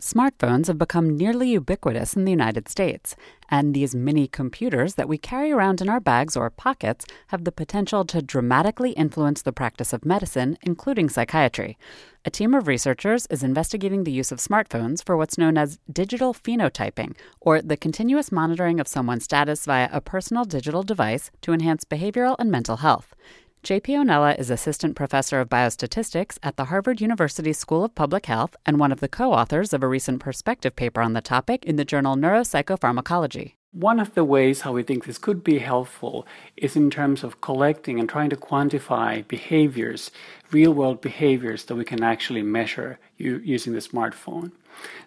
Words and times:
Smartphones 0.00 0.68
have 0.68 0.78
become 0.78 1.16
nearly 1.16 1.50
ubiquitous 1.50 2.14
in 2.14 2.24
the 2.24 2.30
United 2.30 2.68
States, 2.68 3.16
and 3.48 3.74
these 3.74 3.96
mini 3.96 4.28
computers 4.28 4.94
that 4.94 5.08
we 5.08 5.18
carry 5.18 5.50
around 5.50 5.80
in 5.80 5.88
our 5.88 5.98
bags 5.98 6.36
or 6.36 6.50
pockets 6.50 7.04
have 7.28 7.42
the 7.42 7.50
potential 7.50 8.04
to 8.04 8.22
dramatically 8.22 8.92
influence 8.92 9.42
the 9.42 9.52
practice 9.52 9.92
of 9.92 10.04
medicine, 10.04 10.56
including 10.62 11.08
psychiatry. 11.08 11.76
A 12.24 12.30
team 12.30 12.54
of 12.54 12.68
researchers 12.68 13.26
is 13.26 13.42
investigating 13.42 14.04
the 14.04 14.12
use 14.12 14.30
of 14.30 14.38
smartphones 14.38 15.04
for 15.04 15.16
what's 15.16 15.38
known 15.38 15.58
as 15.58 15.80
digital 15.92 16.32
phenotyping, 16.32 17.16
or 17.40 17.60
the 17.60 17.76
continuous 17.76 18.30
monitoring 18.30 18.78
of 18.78 18.86
someone's 18.86 19.24
status 19.24 19.64
via 19.64 19.88
a 19.90 20.00
personal 20.00 20.44
digital 20.44 20.84
device 20.84 21.32
to 21.40 21.52
enhance 21.52 21.84
behavioral 21.84 22.36
and 22.38 22.52
mental 22.52 22.76
health. 22.76 23.16
JP 23.64 23.86
Onnela 23.86 24.38
is 24.38 24.50
assistant 24.50 24.94
professor 24.94 25.40
of 25.40 25.48
biostatistics 25.48 26.38
at 26.44 26.56
the 26.56 26.66
Harvard 26.66 27.00
University 27.00 27.52
School 27.52 27.84
of 27.84 27.94
Public 27.94 28.26
Health 28.26 28.54
and 28.64 28.78
one 28.78 28.92
of 28.92 29.00
the 29.00 29.08
co 29.08 29.32
authors 29.32 29.72
of 29.72 29.82
a 29.82 29.88
recent 29.88 30.20
perspective 30.20 30.76
paper 30.76 31.00
on 31.00 31.12
the 31.12 31.20
topic 31.20 31.64
in 31.64 31.74
the 31.74 31.84
journal 31.84 32.14
Neuropsychopharmacology. 32.16 33.54
One 33.72 33.98
of 33.98 34.14
the 34.14 34.24
ways 34.24 34.60
how 34.60 34.72
we 34.72 34.84
think 34.84 35.04
this 35.04 35.18
could 35.18 35.42
be 35.42 35.58
helpful 35.58 36.26
is 36.56 36.76
in 36.76 36.88
terms 36.88 37.24
of 37.24 37.40
collecting 37.40 37.98
and 37.98 38.08
trying 38.08 38.30
to 38.30 38.36
quantify 38.36 39.26
behaviors, 39.26 40.12
real 40.52 40.72
world 40.72 41.00
behaviors 41.00 41.64
that 41.64 41.74
we 41.74 41.84
can 41.84 42.02
actually 42.02 42.42
measure 42.42 42.98
using 43.18 43.72
the 43.72 43.80
smartphone. 43.80 44.52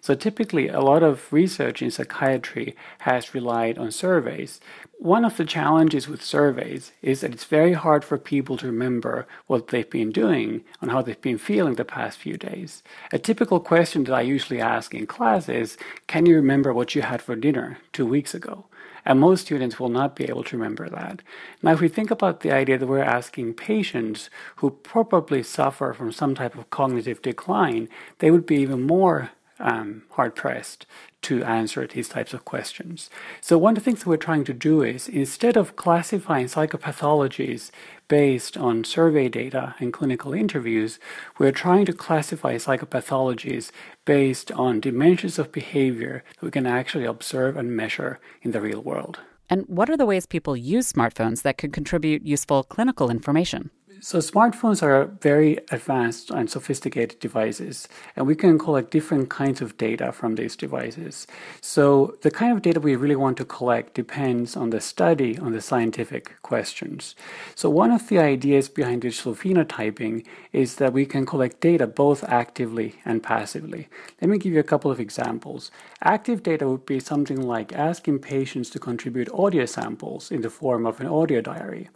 So 0.00 0.14
typically, 0.14 0.68
a 0.68 0.80
lot 0.80 1.02
of 1.02 1.32
research 1.32 1.82
in 1.82 1.90
psychiatry 1.90 2.74
has 3.00 3.34
relied 3.34 3.78
on 3.78 3.90
surveys. 3.90 4.60
One 4.98 5.24
of 5.24 5.36
the 5.36 5.44
challenges 5.44 6.08
with 6.08 6.22
surveys 6.22 6.92
is 7.02 7.20
that 7.20 7.32
it's 7.32 7.44
very 7.44 7.72
hard 7.72 8.04
for 8.04 8.18
people 8.18 8.56
to 8.58 8.66
remember 8.66 9.26
what 9.46 9.68
they've 9.68 9.88
been 9.88 10.10
doing 10.10 10.64
and 10.80 10.90
how 10.90 11.02
they've 11.02 11.20
been 11.20 11.38
feeling 11.38 11.74
the 11.74 11.84
past 11.84 12.18
few 12.18 12.36
days. 12.36 12.82
A 13.12 13.18
typical 13.18 13.60
question 13.60 14.04
that 14.04 14.14
I 14.14 14.22
usually 14.22 14.60
ask 14.60 14.94
in 14.94 15.06
class 15.06 15.48
is 15.48 15.76
Can 16.06 16.26
you 16.26 16.36
remember 16.36 16.72
what 16.72 16.94
you 16.94 17.02
had 17.02 17.22
for 17.22 17.36
dinner 17.36 17.78
two 17.92 18.06
weeks 18.06 18.34
ago? 18.34 18.66
And 19.04 19.18
most 19.18 19.42
students 19.42 19.80
will 19.80 19.88
not 19.88 20.14
be 20.14 20.24
able 20.24 20.44
to 20.44 20.56
remember 20.56 20.88
that. 20.88 21.22
Now, 21.62 21.72
if 21.72 21.80
we 21.80 21.88
think 21.88 22.10
about 22.10 22.40
the 22.40 22.52
idea 22.52 22.78
that 22.78 22.86
we're 22.86 23.02
asking 23.02 23.54
patients 23.54 24.30
who 24.56 24.70
probably 24.70 25.42
suffer 25.42 25.92
from 25.92 26.12
some 26.12 26.34
type 26.34 26.56
of 26.56 26.70
cognitive 26.70 27.20
decline, 27.22 27.88
they 28.18 28.30
would 28.30 28.46
be 28.46 28.56
even 28.56 28.86
more 28.86 29.30
um, 29.58 30.02
hard 30.10 30.34
pressed 30.34 30.86
to 31.22 31.44
answer 31.44 31.86
these 31.86 32.08
types 32.08 32.34
of 32.34 32.44
questions. 32.44 33.08
So, 33.40 33.56
one 33.56 33.76
of 33.76 33.76
the 33.76 33.84
things 33.84 34.00
that 34.00 34.08
we're 34.08 34.16
trying 34.16 34.44
to 34.44 34.52
do 34.52 34.82
is 34.82 35.08
instead 35.08 35.56
of 35.56 35.76
classifying 35.76 36.46
psychopathologies 36.46 37.70
based 38.08 38.56
on 38.56 38.84
survey 38.84 39.28
data 39.28 39.74
and 39.78 39.92
clinical 39.92 40.34
interviews, 40.34 40.98
we're 41.38 41.52
trying 41.52 41.86
to 41.86 41.92
classify 41.92 42.56
psychopathologies 42.56 43.70
based 44.04 44.50
on 44.52 44.80
dimensions 44.80 45.38
of 45.38 45.52
behavior 45.52 46.24
that 46.34 46.44
we 46.44 46.50
can 46.50 46.66
actually 46.66 47.04
observe 47.04 47.56
and 47.56 47.76
measure 47.76 48.18
in 48.42 48.50
the 48.50 48.60
real 48.60 48.82
world. 48.82 49.20
And 49.48 49.66
what 49.66 49.90
are 49.90 49.96
the 49.96 50.06
ways 50.06 50.26
people 50.26 50.56
use 50.56 50.92
smartphones 50.92 51.42
that 51.42 51.58
could 51.58 51.72
contribute 51.72 52.26
useful 52.26 52.64
clinical 52.64 53.10
information? 53.10 53.70
So 54.04 54.18
smartphones 54.18 54.82
are 54.82 55.04
very 55.20 55.58
advanced 55.70 56.32
and 56.32 56.50
sophisticated 56.50 57.20
devices, 57.20 57.86
and 58.16 58.26
we 58.26 58.34
can 58.34 58.58
collect 58.58 58.90
different 58.90 59.30
kinds 59.30 59.60
of 59.60 59.76
data 59.76 60.10
from 60.10 60.34
these 60.34 60.56
devices. 60.56 61.28
So 61.60 62.16
the 62.22 62.32
kind 62.32 62.52
of 62.52 62.62
data 62.62 62.80
we 62.80 62.96
really 62.96 63.14
want 63.14 63.36
to 63.36 63.44
collect 63.44 63.94
depends 63.94 64.56
on 64.56 64.70
the 64.70 64.80
study, 64.80 65.38
on 65.38 65.52
the 65.52 65.60
scientific 65.60 66.42
questions. 66.42 67.14
So 67.54 67.70
one 67.70 67.92
of 67.92 68.08
the 68.08 68.18
ideas 68.18 68.68
behind 68.68 69.02
digital 69.02 69.36
phenotyping 69.36 70.26
is 70.52 70.74
that 70.76 70.92
we 70.92 71.06
can 71.06 71.24
collect 71.24 71.60
data 71.60 71.86
both 71.86 72.24
actively 72.24 72.96
and 73.04 73.22
passively. 73.22 73.88
Let 74.20 74.30
me 74.30 74.38
give 74.38 74.52
you 74.52 74.58
a 74.58 74.64
couple 74.64 74.90
of 74.90 74.98
examples. 74.98 75.70
Active 76.02 76.42
data 76.42 76.68
would 76.68 76.86
be 76.86 76.98
something 76.98 77.40
like 77.40 77.72
asking 77.72 78.18
patients 78.18 78.68
to 78.70 78.80
contribute 78.80 79.32
audio 79.32 79.64
samples 79.64 80.32
in 80.32 80.42
the 80.42 80.50
form 80.50 80.86
of 80.86 81.00
an 81.00 81.06
audio 81.06 81.40
diary. 81.40 81.88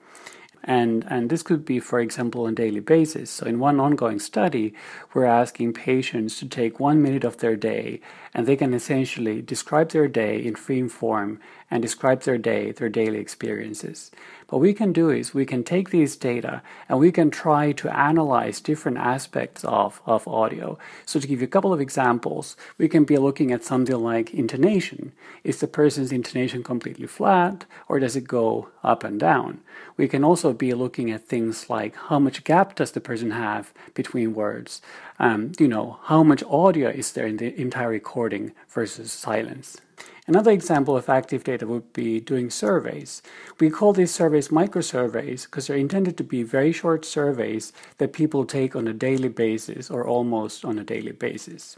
And, 0.65 1.07
and 1.09 1.31
this 1.31 1.43
could 1.43 1.65
be, 1.65 1.79
for 1.79 2.01
example, 2.01 2.45
on 2.45 2.53
a 2.53 2.57
daily 2.57 2.81
basis. 2.81 3.31
So, 3.31 3.47
in 3.47 3.59
one 3.59 3.79
ongoing 3.79 4.19
study, 4.19 4.75
we're 5.15 5.25
asking 5.25 5.75
patients 5.75 6.39
to 6.41 6.49
take 6.49 6.81
one 6.81 7.03
minute 7.03 7.25
of 7.25 7.39
their 7.39 7.57
day, 7.57 8.01
and 8.35 8.47
they 8.47 8.57
can 8.57 8.75
essentially 8.75 9.43
describe 9.43 9.91
their 9.91 10.09
day 10.09 10.45
in 10.45 10.57
free 10.57 10.89
form 10.89 11.41
and 11.71 11.83
describe 11.83 12.23
their 12.23 12.39
day, 12.39 12.73
their 12.73 12.89
daily 12.89 13.19
experiences. 13.19 14.11
What 14.49 14.61
we 14.61 14.75
can 14.75 14.93
do 14.93 15.11
is 15.11 15.35
we 15.35 15.45
can 15.45 15.65
take 15.65 15.91
these 15.91 16.15
data 16.15 16.63
and 16.89 17.01
we 17.01 17.11
can 17.11 17.31
try 17.31 17.73
to 17.73 17.97
analyze 17.97 18.61
different 18.61 18.99
aspects 18.99 19.65
of, 19.65 20.01
of 20.07 20.29
audio. 20.29 20.79
So, 21.05 21.19
to 21.19 21.27
give 21.27 21.41
you 21.41 21.47
a 21.47 21.51
couple 21.51 21.73
of 21.73 21.81
examples, 21.81 22.57
we 22.79 22.89
can 22.89 23.03
be 23.03 23.17
looking 23.17 23.51
at 23.51 23.65
something 23.65 23.97
like 23.97 24.33
intonation. 24.33 25.13
Is 25.43 25.59
the 25.59 25.67
person's 25.67 26.13
intonation 26.13 26.63
completely 26.63 27.09
flat 27.09 27.65
or 27.89 27.99
does 27.99 28.15
it 28.15 28.29
go 28.29 28.69
up 28.85 29.03
and 29.03 29.19
down? 29.19 29.63
We 29.97 30.07
can 30.07 30.23
also 30.23 30.53
be 30.53 30.75
looking 30.75 31.11
at 31.11 31.27
things 31.27 31.69
like 31.69 31.97
how 31.97 32.21
much 32.21 32.45
gap 32.45 32.77
does 32.77 32.93
the 32.93 33.01
person 33.01 33.33
have 33.33 33.75
between 33.95 34.33
words? 34.35 34.81
Um, 35.19 35.53
you 35.59 35.67
know, 35.67 35.99
how 36.05 36.23
much 36.23 36.45
audio 36.45 36.91
is 36.91 37.11
there 37.13 37.27
in 37.27 37.39
the 37.39 37.61
entire 37.61 37.89
recording 37.89 38.53
versus 38.69 39.11
silence? 39.11 39.81
Another 40.27 40.51
example 40.51 40.97
of 40.97 41.09
active 41.09 41.45
data 41.45 41.67
would 41.67 41.93
be 41.93 42.19
doing 42.19 42.51
surveys. 42.51 43.23
We 43.61 43.71
call 43.71 43.93
these 43.93 44.13
surveys 44.13 44.49
microsurveys 44.49 45.45
because 45.45 45.67
they're 45.67 45.77
intended 45.77 46.17
to 46.17 46.25
be 46.25 46.43
very 46.43 46.73
short 46.73 47.05
surveys 47.05 47.73
that 47.99 48.13
people 48.13 48.45
take 48.45 48.75
on 48.75 48.89
a 48.89 48.93
daily 48.93 49.29
basis 49.29 49.91
or 49.91 50.05
almost 50.07 50.65
on 50.65 50.79
a 50.79 50.85
daily 50.85 51.13
basis. 51.13 51.77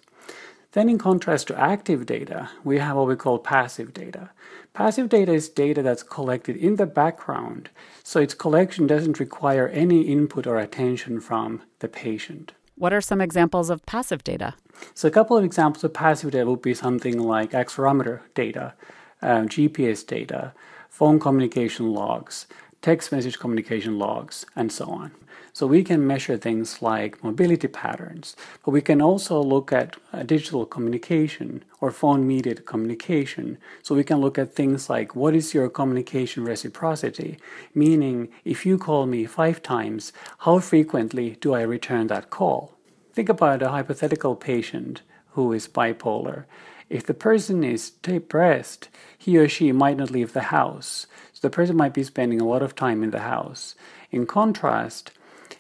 Then, 0.73 0.89
in 0.89 0.99
contrast 0.99 1.49
to 1.49 1.59
active 1.59 2.05
data, 2.05 2.51
we 2.63 2.79
have 2.79 2.97
what 2.97 3.09
we 3.09 3.17
call 3.17 3.39
passive 3.39 3.95
data. 3.95 4.31
Passive 4.75 5.09
data 5.09 5.33
is 5.33 5.49
data 5.49 5.83
that's 5.83 6.03
collected 6.03 6.57
in 6.57 6.77
the 6.77 6.87
background, 6.87 7.71
so 8.03 8.21
its 8.21 8.35
collection 8.35 8.87
doesn't 8.87 9.19
require 9.19 9.69
any 9.69 10.03
input 10.03 10.47
or 10.47 10.59
attention 10.59 11.21
from 11.21 11.63
the 11.79 11.89
patient. 11.89 12.53
What 12.79 12.93
are 12.93 13.01
some 13.01 13.21
examples 13.21 13.71
of 13.71 13.85
passive 13.87 14.23
data? 14.23 14.55
So, 14.95 15.09
a 15.09 15.11
couple 15.11 15.37
of 15.37 15.45
examples 15.45 15.83
of 15.83 15.93
passive 15.93 16.31
data 16.31 16.47
would 16.47 16.63
be 16.63 16.75
something 16.75 17.19
like 17.19 17.51
accelerometer 17.51 18.21
data, 18.35 18.75
um, 19.21 19.49
GPS 19.49 20.07
data, 20.07 20.53
phone 20.89 21.19
communication 21.19 21.93
logs, 21.93 22.47
text 22.81 23.11
message 23.13 23.39
communication 23.39 23.99
logs, 23.99 24.47
and 24.55 24.71
so 24.71 24.87
on. 24.87 25.11
So 25.53 25.67
we 25.67 25.83
can 25.83 26.07
measure 26.07 26.37
things 26.37 26.83
like 26.83 27.25
mobility 27.25 27.67
patterns, 27.67 28.37
but 28.65 28.71
we 28.71 28.81
can 28.81 29.03
also 29.03 29.43
look 29.43 29.73
at 29.73 29.97
uh, 30.13 30.23
digital 30.23 30.65
communication 30.65 31.65
or 31.81 31.91
phone 31.91 32.27
mediated 32.27 32.65
communication. 32.65 33.59
So 33.83 33.95
we 33.95 34.05
can 34.05 34.21
look 34.21 34.39
at 34.39 34.55
things 34.55 34.89
like 34.89 35.17
what 35.17 35.35
is 35.35 35.55
your 35.55 35.69
communication 35.69 36.45
reciprocity? 36.45 37.39
Meaning, 37.75 38.29
if 38.45 38.65
you 38.65 38.79
call 38.79 39.07
me 39.07 39.25
five 39.27 39.63
times, 39.63 40.13
how 40.39 40.61
frequently 40.61 41.37
do 41.41 41.55
I 41.55 41.63
return 41.63 42.07
that 42.07 42.31
call? 42.31 42.75
Think 43.13 43.29
about 43.29 43.63
a 43.63 43.71
hypothetical 43.71 44.37
patient 44.37 45.03
who 45.33 45.53
is 45.53 45.67
bipolar. 45.67 46.45
If 46.89 47.05
the 47.05 47.15
person 47.15 47.65
is 47.65 47.91
depressed, 47.91 48.89
he 49.17 49.37
or 49.37 49.49
she 49.49 49.73
might 49.73 49.97
not 49.99 50.11
leave 50.11 50.33
the 50.33 50.55
house. 50.55 51.07
So 51.39 51.47
the 51.47 51.55
person 51.55 51.77
might 51.77 51.95
be 51.95 52.03
spending 52.03 52.41
a 52.41 52.45
lot 52.45 52.63
of 52.63 52.75
time 52.75 53.05
in 53.05 53.13
the 53.13 53.21
house. 53.21 53.77
In 54.11 54.27
contrast, 54.27 55.13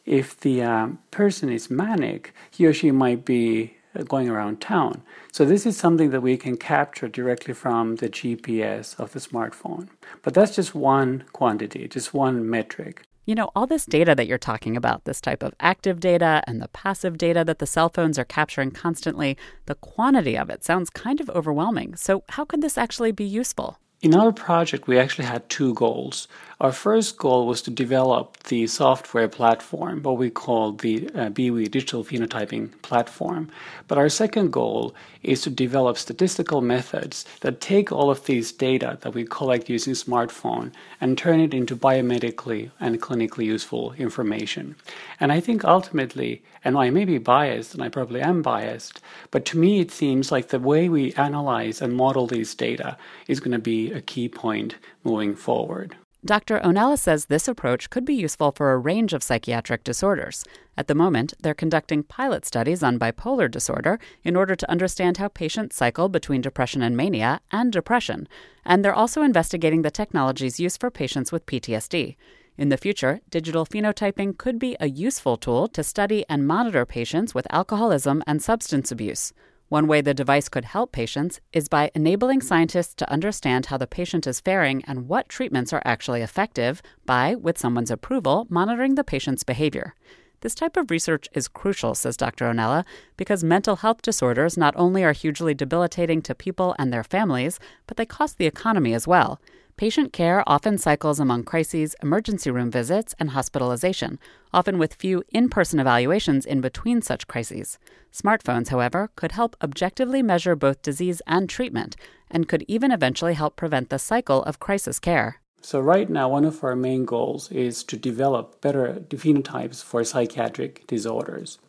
if 0.04 0.36
the 0.40 0.60
uh, 0.60 0.88
person 1.12 1.50
is 1.50 1.70
manic, 1.70 2.34
he 2.50 2.66
or 2.66 2.72
she 2.72 2.90
might 2.90 3.24
be 3.24 3.76
uh, 3.94 4.02
going 4.02 4.28
around 4.28 4.60
town. 4.60 5.02
So 5.30 5.44
this 5.44 5.66
is 5.66 5.76
something 5.76 6.10
that 6.10 6.20
we 6.20 6.36
can 6.36 6.56
capture 6.56 7.06
directly 7.06 7.54
from 7.54 7.94
the 7.94 8.08
GPS 8.08 8.98
of 8.98 9.12
the 9.12 9.20
smartphone. 9.20 9.86
But 10.24 10.34
that's 10.34 10.56
just 10.56 10.74
one 10.74 11.22
quantity, 11.32 11.86
just 11.86 12.12
one 12.12 12.50
metric. 12.50 13.04
You 13.24 13.36
know, 13.36 13.52
all 13.54 13.68
this 13.68 13.86
data 13.86 14.16
that 14.16 14.26
you're 14.26 14.36
talking 14.36 14.76
about, 14.76 15.04
this 15.04 15.20
type 15.20 15.44
of 15.44 15.54
active 15.60 16.00
data 16.00 16.42
and 16.48 16.60
the 16.60 16.68
passive 16.68 17.16
data 17.16 17.44
that 17.44 17.60
the 17.60 17.66
cell 17.66 17.88
phones 17.88 18.18
are 18.18 18.24
capturing 18.24 18.72
constantly, 18.72 19.38
the 19.66 19.76
quantity 19.76 20.36
of 20.36 20.50
it 20.50 20.64
sounds 20.64 20.90
kind 20.90 21.20
of 21.20 21.30
overwhelming. 21.30 21.94
So, 21.94 22.24
how 22.30 22.44
could 22.44 22.62
this 22.62 22.76
actually 22.76 23.12
be 23.12 23.24
useful? 23.24 23.78
In 24.00 24.14
our 24.14 24.32
project, 24.32 24.86
we 24.86 24.98
actually 24.98 25.24
had 25.24 25.48
two 25.48 25.74
goals. 25.74 26.28
Our 26.60 26.72
first 26.72 27.18
goal 27.18 27.46
was 27.46 27.62
to 27.62 27.70
develop 27.70 28.36
the 28.48 28.66
software 28.66 29.28
platform, 29.28 30.02
what 30.02 30.16
we 30.16 30.28
call 30.28 30.72
the 30.72 31.06
uh, 31.10 31.28
Beiwe 31.30 31.70
Digital 31.70 32.02
Phenotyping 32.02 32.82
Platform. 32.82 33.48
But 33.86 33.96
our 33.96 34.08
second 34.08 34.52
goal 34.52 34.92
is 35.22 35.40
to 35.42 35.50
develop 35.50 35.96
statistical 35.96 36.60
methods 36.60 37.24
that 37.42 37.60
take 37.60 37.92
all 37.92 38.10
of 38.10 38.24
these 38.24 38.50
data 38.50 38.98
that 39.02 39.14
we 39.14 39.24
collect 39.24 39.68
using 39.68 39.94
smartphone 39.94 40.72
and 41.00 41.16
turn 41.16 41.38
it 41.38 41.54
into 41.54 41.76
biomedically 41.76 42.72
and 42.80 43.00
clinically 43.00 43.44
useful 43.44 43.92
information. 43.92 44.74
And 45.20 45.30
I 45.30 45.38
think 45.38 45.64
ultimately, 45.64 46.42
and 46.64 46.76
I 46.76 46.90
may 46.90 47.04
be 47.04 47.18
biased, 47.18 47.72
and 47.72 47.84
I 47.84 47.88
probably 47.88 48.20
am 48.20 48.42
biased, 48.42 49.00
but 49.30 49.44
to 49.44 49.58
me 49.58 49.78
it 49.78 49.92
seems 49.92 50.32
like 50.32 50.48
the 50.48 50.58
way 50.58 50.88
we 50.88 51.14
analyze 51.14 51.80
and 51.80 51.94
model 51.94 52.26
these 52.26 52.52
data 52.56 52.98
is 53.28 53.38
going 53.38 53.52
to 53.52 53.60
be 53.60 53.92
a 53.92 54.00
key 54.00 54.28
point 54.28 54.74
moving 55.04 55.36
forward. 55.36 55.94
Dr. 56.28 56.60
Onnela 56.60 56.98
says 56.98 57.24
this 57.24 57.48
approach 57.48 57.88
could 57.88 58.04
be 58.04 58.12
useful 58.12 58.52
for 58.52 58.70
a 58.70 58.76
range 58.76 59.14
of 59.14 59.22
psychiatric 59.22 59.82
disorders. 59.82 60.44
At 60.76 60.86
the 60.86 60.94
moment, 60.94 61.32
they're 61.40 61.54
conducting 61.54 62.02
pilot 62.02 62.44
studies 62.44 62.82
on 62.82 62.98
bipolar 62.98 63.50
disorder 63.50 63.98
in 64.24 64.36
order 64.36 64.54
to 64.54 64.70
understand 64.70 65.16
how 65.16 65.28
patients 65.28 65.76
cycle 65.76 66.10
between 66.10 66.42
depression 66.42 66.82
and 66.82 66.94
mania 66.94 67.40
and 67.50 67.72
depression. 67.72 68.28
And 68.62 68.84
they're 68.84 68.92
also 68.92 69.22
investigating 69.22 69.80
the 69.80 69.90
technologies 69.90 70.60
used 70.60 70.78
for 70.78 70.90
patients 70.90 71.32
with 71.32 71.46
PTSD. 71.46 72.16
In 72.58 72.68
the 72.68 72.76
future, 72.76 73.20
digital 73.30 73.64
phenotyping 73.64 74.36
could 74.36 74.58
be 74.58 74.76
a 74.80 74.90
useful 74.90 75.38
tool 75.38 75.66
to 75.68 75.82
study 75.82 76.26
and 76.28 76.46
monitor 76.46 76.84
patients 76.84 77.34
with 77.34 77.46
alcoholism 77.48 78.22
and 78.26 78.42
substance 78.42 78.92
abuse. 78.92 79.32
One 79.68 79.86
way 79.86 80.00
the 80.00 80.14
device 80.14 80.48
could 80.48 80.64
help 80.64 80.92
patients 80.92 81.40
is 81.52 81.68
by 81.68 81.90
enabling 81.94 82.40
scientists 82.40 82.94
to 82.94 83.10
understand 83.10 83.66
how 83.66 83.76
the 83.76 83.86
patient 83.86 84.26
is 84.26 84.40
faring 84.40 84.82
and 84.86 85.08
what 85.08 85.28
treatments 85.28 85.74
are 85.74 85.82
actually 85.84 86.22
effective 86.22 86.80
by, 87.04 87.34
with 87.34 87.58
someone's 87.58 87.90
approval, 87.90 88.46
monitoring 88.48 88.94
the 88.94 89.04
patient's 89.04 89.44
behavior. 89.44 89.94
This 90.40 90.54
type 90.54 90.78
of 90.78 90.90
research 90.90 91.28
is 91.34 91.48
crucial, 91.48 91.94
says 91.94 92.16
Dr. 92.16 92.46
Onnela, 92.46 92.84
because 93.18 93.44
mental 93.44 93.76
health 93.76 94.00
disorders 94.00 94.56
not 94.56 94.72
only 94.76 95.04
are 95.04 95.12
hugely 95.12 95.52
debilitating 95.52 96.22
to 96.22 96.34
people 96.34 96.74
and 96.78 96.90
their 96.90 97.04
families, 97.04 97.58
but 97.86 97.98
they 97.98 98.06
cost 98.06 98.38
the 98.38 98.46
economy 98.46 98.94
as 98.94 99.06
well. 99.06 99.38
Patient 99.78 100.12
care 100.12 100.42
often 100.44 100.76
cycles 100.76 101.20
among 101.20 101.44
crises, 101.44 101.94
emergency 102.02 102.50
room 102.50 102.68
visits, 102.68 103.14
and 103.20 103.30
hospitalization, 103.30 104.18
often 104.52 104.76
with 104.76 104.94
few 104.94 105.22
in 105.28 105.48
person 105.48 105.78
evaluations 105.78 106.44
in 106.44 106.60
between 106.60 107.00
such 107.00 107.28
crises. 107.28 107.78
Smartphones, 108.12 108.70
however, 108.70 109.08
could 109.14 109.30
help 109.30 109.54
objectively 109.62 110.20
measure 110.20 110.56
both 110.56 110.82
disease 110.82 111.22
and 111.28 111.48
treatment, 111.48 111.94
and 112.28 112.48
could 112.48 112.64
even 112.66 112.90
eventually 112.90 113.34
help 113.34 113.54
prevent 113.54 113.88
the 113.88 114.00
cycle 114.00 114.42
of 114.42 114.58
crisis 114.58 114.98
care. 114.98 115.40
So, 115.62 115.78
right 115.78 116.10
now, 116.10 116.28
one 116.28 116.44
of 116.44 116.64
our 116.64 116.74
main 116.74 117.04
goals 117.04 117.48
is 117.52 117.84
to 117.84 117.96
develop 117.96 118.60
better 118.60 119.04
phenotypes 119.10 119.84
for 119.84 120.02
psychiatric 120.02 120.88
disorders. 120.88 121.60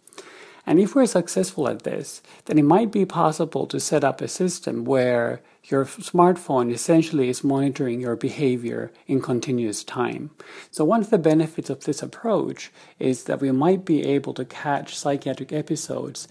And 0.70 0.80
if 0.80 0.94
we're 0.94 1.08
successful 1.08 1.68
at 1.68 1.82
this, 1.82 2.22
then 2.46 2.60
it 2.60 2.64
might 2.64 2.92
be 2.92 3.04
possible 3.04 3.66
to 3.66 3.80
set 3.80 4.04
up 4.04 4.22
a 4.22 4.28
system 4.28 4.86
where 4.86 5.42
your 5.64 5.84
smartphone 5.84 6.72
essentially 6.72 7.28
is 7.28 7.44
monitoring 7.44 8.02
your 8.02 8.16
behavior 8.16 8.92
in 9.08 9.20
continuous 9.20 9.84
time. 9.84 10.30
So, 10.70 10.86
one 10.86 11.02
of 11.02 11.10
the 11.10 11.18
benefits 11.18 11.72
of 11.72 11.86
this 11.86 12.04
approach 12.04 12.72
is 13.00 13.24
that 13.24 13.42
we 13.42 13.52
might 13.52 13.84
be 13.84 14.06
able 14.06 14.36
to 14.36 14.46
catch 14.46 14.96
psychiatric 14.96 15.52
episodes 15.52 16.28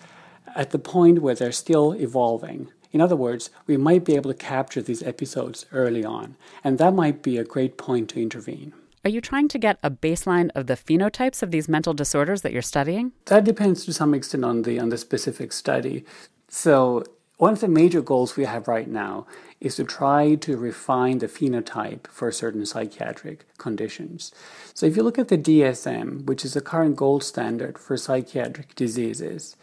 at 0.55 0.71
the 0.71 0.79
point 0.79 1.21
where 1.21 1.35
they're 1.35 1.51
still 1.51 1.91
evolving. 1.95 2.69
In 2.93 3.01
other 3.01 3.17
words, 3.17 3.51
we 3.67 3.77
might 3.77 4.05
be 4.05 4.15
able 4.15 4.31
to 4.31 4.39
capture 4.39 4.81
these 4.81 5.03
episodes 5.03 5.67
early 5.73 6.05
on, 6.05 6.37
and 6.63 6.79
that 6.79 6.95
might 6.95 7.25
be 7.25 7.39
a 7.39 7.45
great 7.45 7.77
point 7.77 8.11
to 8.11 8.23
intervene. 8.23 8.73
Are 9.05 9.11
you 9.11 9.21
trying 9.21 9.49
to 9.49 9.59
get 9.59 9.79
a 9.83 9.91
baseline 9.91 10.51
of 10.55 10.67
the 10.67 10.75
phenotypes 10.75 11.43
of 11.43 11.51
these 11.51 11.69
mental 11.69 11.95
disorders 11.95 12.43
that 12.43 12.53
you're 12.53 12.63
studying? 12.63 13.13
That 13.27 13.45
depends 13.45 13.85
to 13.85 13.93
some 13.93 14.15
extent 14.15 14.45
on 14.45 14.63
the 14.63 14.79
on 14.81 14.89
the 14.89 14.99
specific 14.99 15.53
study. 15.53 16.05
So 16.49 17.05
one 17.39 17.53
of 17.53 17.61
the 17.61 17.69
major 17.69 18.03
goals 18.03 18.37
we 18.37 18.47
have 18.47 18.67
right 18.67 18.89
now 18.89 19.25
is 19.61 19.77
to 19.77 19.85
try 19.85 20.35
to 20.35 20.57
refine 20.57 21.19
the 21.19 21.29
phenotype 21.29 22.09
for 22.09 22.33
certain 22.33 22.67
psychiatric 22.67 23.47
conditions. 23.59 24.33
So, 24.75 24.87
if 24.87 24.97
you 24.97 25.05
look 25.05 25.19
at 25.19 25.29
the 25.29 25.39
DSM, 25.39 26.27
which 26.27 26.45
is 26.45 26.55
the 26.55 26.61
current 26.61 26.97
gold 26.97 27.23
standard 27.23 27.79
for 27.79 27.97
psychiatric 27.97 28.75
diseases, 28.75 29.57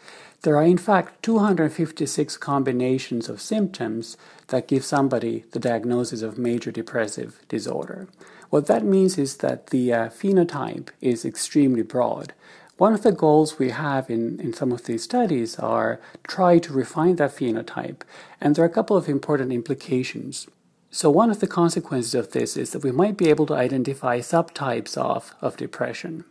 there 0.46 0.56
are 0.56 0.62
in 0.62 0.78
fact 0.78 1.24
256 1.24 2.36
combinations 2.36 3.28
of 3.28 3.40
symptoms 3.40 4.16
that 4.46 4.68
give 4.68 4.84
somebody 4.84 5.42
the 5.50 5.58
diagnosis 5.58 6.22
of 6.22 6.38
major 6.38 6.70
depressive 6.70 7.40
disorder. 7.48 8.06
What 8.50 8.66
that 8.66 8.84
means 8.84 9.18
is 9.18 9.38
that 9.38 9.70
the 9.70 9.92
uh, 9.92 10.08
phenotype 10.08 10.90
is 11.00 11.24
extremely 11.24 11.82
broad. 11.82 12.32
One 12.76 12.94
of 12.94 13.02
the 13.02 13.10
goals 13.10 13.58
we 13.58 13.70
have 13.70 14.08
in, 14.08 14.38
in 14.38 14.52
some 14.52 14.70
of 14.70 14.84
these 14.84 15.02
studies 15.02 15.58
are 15.58 16.00
try 16.28 16.60
to 16.60 16.72
refine 16.72 17.16
that 17.16 17.34
phenotype, 17.34 18.02
and 18.40 18.54
there 18.54 18.64
are 18.64 18.68
a 18.68 18.78
couple 18.78 18.96
of 18.96 19.08
important 19.08 19.50
implications. 19.50 20.46
So 20.92 21.10
one 21.10 21.30
of 21.30 21.40
the 21.40 21.48
consequences 21.48 22.14
of 22.14 22.30
this 22.30 22.56
is 22.56 22.70
that 22.70 22.84
we 22.84 22.92
might 22.92 23.16
be 23.16 23.30
able 23.30 23.46
to 23.46 23.54
identify 23.54 24.20
subtypes 24.20 24.96
of, 24.96 25.34
of 25.42 25.56
depression. 25.56 26.24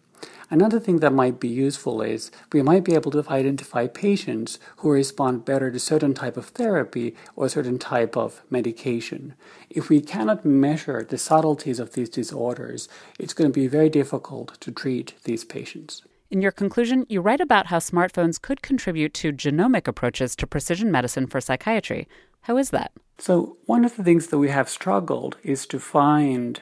Another 0.49 0.79
thing 0.79 0.99
that 0.99 1.11
might 1.11 1.39
be 1.39 1.47
useful 1.47 2.01
is 2.01 2.29
we 2.53 2.61
might 2.61 2.83
be 2.83 2.93
able 2.93 3.11
to 3.11 3.25
identify 3.29 3.87
patients 3.87 4.59
who 4.77 4.91
respond 4.91 5.45
better 5.45 5.71
to 5.71 5.79
certain 5.79 6.13
type 6.13 6.37
of 6.37 6.47
therapy 6.47 7.15
or 7.35 7.49
certain 7.49 7.79
type 7.79 8.15
of 8.15 8.43
medication. 8.49 9.33
If 9.69 9.89
we 9.89 10.01
cannot 10.01 10.45
measure 10.45 11.03
the 11.03 11.17
subtleties 11.17 11.79
of 11.79 11.93
these 11.93 12.09
disorders, 12.09 12.87
it's 13.19 13.33
going 13.33 13.51
to 13.51 13.59
be 13.59 13.67
very 13.67 13.89
difficult 13.89 14.59
to 14.61 14.71
treat 14.71 15.15
these 15.23 15.43
patients. 15.43 16.03
In 16.29 16.41
your 16.41 16.51
conclusion, 16.51 17.05
you 17.09 17.21
write 17.21 17.41
about 17.41 17.67
how 17.67 17.79
smartphones 17.79 18.41
could 18.41 18.61
contribute 18.61 19.13
to 19.15 19.31
genomic 19.31 19.87
approaches 19.87 20.35
to 20.37 20.47
precision 20.47 20.91
medicine 20.91 21.27
for 21.27 21.39
psychiatry. 21.39 22.07
How 22.41 22.57
is 22.57 22.69
that? 22.71 22.91
So, 23.17 23.57
one 23.65 23.85
of 23.85 23.95
the 23.95 24.03
things 24.03 24.27
that 24.27 24.37
we 24.37 24.49
have 24.49 24.69
struggled 24.69 25.37
is 25.43 25.65
to 25.67 25.79
find 25.79 26.61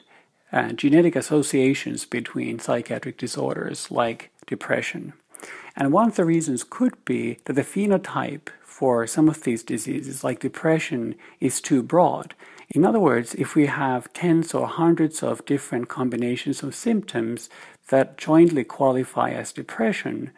uh, 0.53 0.71
genetic 0.71 1.15
associations 1.15 2.05
between 2.05 2.59
psychiatric 2.59 3.17
disorders 3.17 3.89
like 3.91 4.29
depression. 4.45 5.13
And 5.75 5.91
one 5.91 6.07
of 6.07 6.15
the 6.15 6.25
reasons 6.25 6.63
could 6.63 7.03
be 7.03 7.39
that 7.45 7.53
the 7.53 7.63
phenotype 7.63 8.49
for 8.61 9.07
some 9.07 9.27
of 9.27 9.43
these 9.43 9.63
diseases, 9.63 10.23
like 10.23 10.39
depression, 10.39 11.15
is 11.39 11.59
too 11.59 11.81
broad. 11.81 12.35
In 12.69 12.85
other 12.85 12.99
words, 12.99 13.35
if 13.35 13.55
we 13.55 13.65
have 13.65 14.11
tens 14.13 14.53
or 14.53 14.67
hundreds 14.67 15.21
of 15.23 15.45
different 15.45 15.89
combinations 15.89 16.63
of 16.63 16.75
symptoms 16.75 17.49
that 17.89 18.17
jointly 18.17 18.63
qualify 18.63 19.31
as 19.31 19.51
depression, 19.51 20.31